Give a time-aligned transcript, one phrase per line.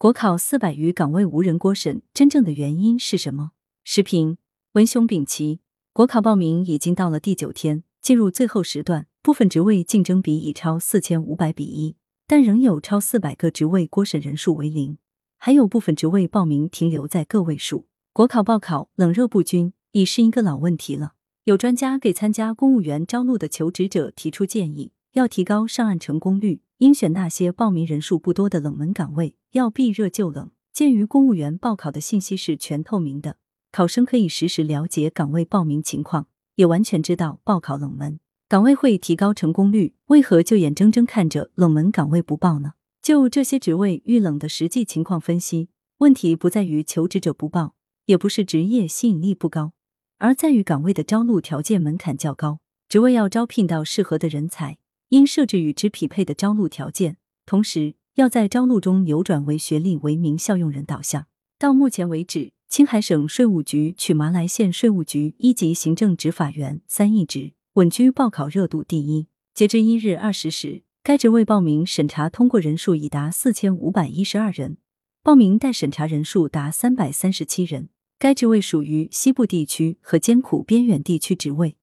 [0.00, 3.50] 国考四百余岗位无人过审，真正的原因是什么？
[3.82, 4.38] 时评：
[4.74, 5.58] 文雄丙奇。
[5.92, 11.96] 国考报名已经到了第九天，进入最后时段，部分职位竞争比已超四千五百比一，
[12.28, 14.98] 但仍有超四百个职位过审人数为零，
[15.36, 17.88] 还有部分职位报名停留在个位数。
[18.12, 21.14] 国考报考冷热不均已是一个老问题了。
[21.42, 26.60] 有专家给参加公务员招录的求职者提出建议，要提高上岸成功率。
[26.78, 30.50] 应选那些报名人数不多的冷门岗位，要避热就冷。
[30.72, 33.36] 鉴于公务员报考的信息是全透明的，
[33.72, 39.94] 考生可以实时了解岗位报名情况，也完全知道报考冷门岗位会提高成功率。
[40.06, 42.74] 为何就眼睁睁看着冷门岗位不报呢？
[43.02, 47.74] 就这些职位遇冷的实际情况分析，问题不在于求职者不报，
[48.06, 49.72] 也不是职业吸引力不高，
[50.18, 54.78] 而在于岗位的招录条件门槛较高，职位要招聘到适合的人才。
[55.10, 61.26] 应设置与之匹配的招录条件，同时要在招录中扭转为学历为名校用人导向。
[61.58, 69.28] 到目前为止，青海省税务局取麻来县税务局一级行政执法员三一职稳居报考热度第一。
[69.54, 74.76] 截至一日二十时，该职位报名审查通过人数已达四千五百一十二人，
[75.22, 77.88] 报名待审查人数达三百三十七人。
[78.18, 81.76] 该职位属于西部地区和艰苦边远地区职位。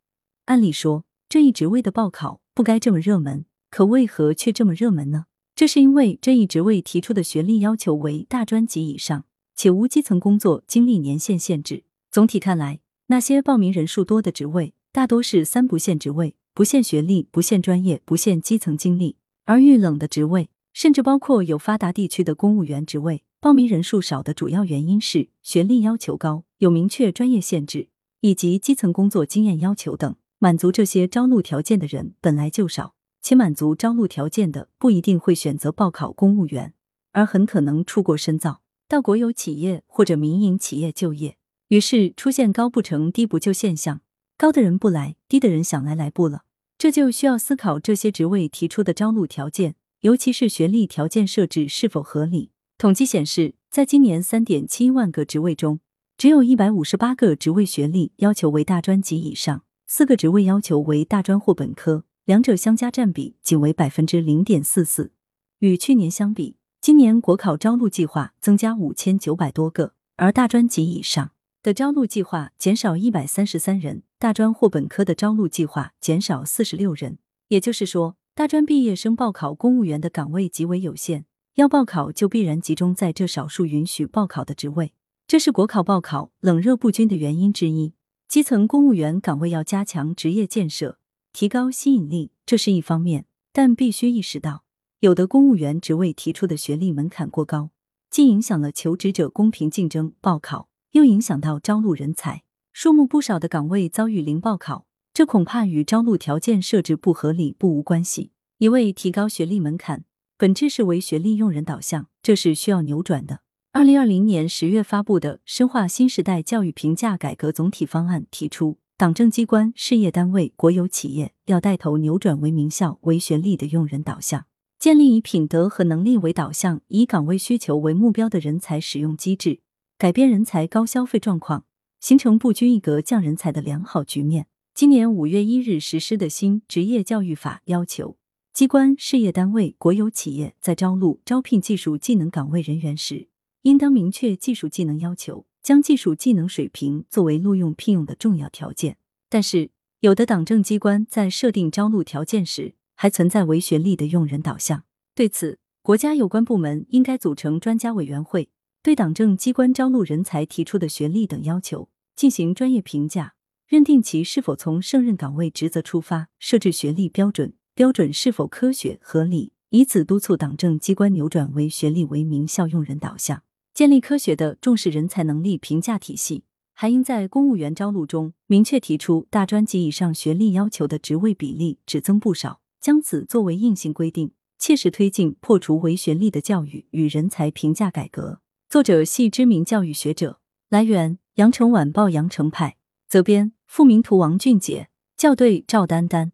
[0.45, 2.42] 按理说，这一职位的报考。
[2.56, 5.25] 不该这么热门，可为何却这么热门呢？
[5.53, 9.25] 这是因为这一职位提出的学历要求为大专及以上，
[9.58, 11.83] 且无基层工作经历年限限制。
[12.09, 19.17] 总体看来，那些报名人数多的职位，大多是三不限职位：不限学历、不限专业、不限基层经历。
[19.44, 27.89] 而遇冷的职位，甚至包括有发达地区的公务员职位，报名人数少的主要原因是学历要求高、有明确专业限制
[28.22, 30.16] 以及基层工作经验要求等。
[30.46, 36.76] 满足这些招录条件的人本来就少，且满足招录条件的不一定会选择报考公务员，
[37.14, 41.38] 而很可能出国深造，到国有企业或者民营企业就业。
[41.70, 44.02] 于是出现高不成低不就现象，
[44.38, 46.44] 高的人不来，低的人想来来不了。
[46.78, 52.52] 这就需要思考这些职位提出的招录条件，尤其是学历条件设置是否合理。
[52.78, 55.80] 统计显示，在今年三点七万个职位中，
[56.16, 59.64] 只有一百五十八个职位学历要求为大专及以上。
[59.88, 65.12] 四个职位要求为大专或本科，两者相加占比仅为百分之零点四四。
[65.60, 71.32] 与去年相比，今年国考招录计划增加五千九百多个，而大专及以上
[71.62, 77.20] 的招录计划减少一百三十三人，大专或本科的招录计划减少四十六人。
[77.50, 81.26] 也就是说，大专毕业生报考公务员的岗位极为有限，
[81.56, 84.94] 要报考就必然集中在这少数允许报考的职位，
[85.28, 87.94] 这是国考报考冷热不均的原因之一。
[88.27, 90.99] 基层公务员岗位要加强职业建设，
[91.31, 94.63] 提高吸引力，这是一方面，但必须意识到，
[94.99, 97.69] 有的公务员职位提出的学历门槛过高，
[98.09, 102.43] 既影响了求职者公平竞争报考，又影响到招录人才。
[102.73, 108.31] 数目不少的岗位遭遇零报考，这恐怕与招录条件设置不合理不无关系。
[108.57, 110.03] 一味提高学历门槛，
[110.36, 113.45] 本质是为学历用人导向，这是需要扭转的。
[113.75, 124.45] 二零二零年十月发布的《深化新时代教育评价改革总体方案》提出，党政机关、事业单位、国有企业要带头扭转为名校、为学历的用人导向，
[124.80, 129.59] 建立以品德和能力为导向、以岗位需求为目标的人才使用机制，
[129.97, 131.65] 改变人才高消费状况，
[132.00, 134.47] 形成不拘一格降人才的良好局面。
[134.74, 138.15] 今年五月一日实施的新职业教育法要求，
[138.53, 143.27] 机关、事业单位、国有企业在招录、招聘技术技能岗位人员时，
[143.65, 148.98] 应当明确技术技能要求，将技术技能水平作为录用聘用的重要条件。
[149.27, 149.71] 但是，
[150.01, 154.83] 有的党政机关在设定招录条件时，还存在唯学历的用人导向。
[155.15, 158.50] 对此，国家有关部门应该组成专家委员会，
[158.83, 163.33] 对党政机关招录人才提出的学历等要求进行专业评价，
[163.68, 173.42] 认定其是否从胜任岗位职责出发设置学历标准，标准是否科学合理，以此督促党政机关扭转为学历为名校用人导向。
[173.75, 188.39] 建立科学的重视人才能力评价体系，还应在公务员招录中明确提出大专及以上学历要求的职位比例只增不少，将此作为硬性规定，切实推进破除唯学历的教育与人才评价改革。
[188.69, 190.39] 作者系知名教育学者。
[190.69, 192.78] 来源：羊城晚报羊城派。
[193.10, 194.18] 责编：付明图。
[194.18, 194.88] 王俊杰
[195.18, 196.31] 校对：赵丹丹。